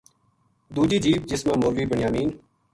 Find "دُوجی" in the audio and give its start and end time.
0.73-0.97